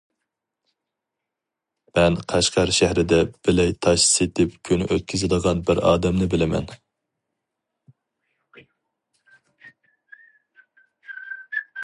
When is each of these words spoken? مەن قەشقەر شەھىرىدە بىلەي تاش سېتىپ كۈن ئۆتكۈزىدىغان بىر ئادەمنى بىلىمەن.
مەن 1.97 2.15
قەشقەر 2.31 2.71
شەھىرىدە 2.77 3.17
بىلەي 3.49 3.75
تاش 3.87 4.05
سېتىپ 4.13 4.55
كۈن 4.69 4.83
ئۆتكۈزىدىغان 4.87 5.61
بىر 5.69 5.83
ئادەمنى 5.89 6.29
بىلىمەن. 6.31 6.73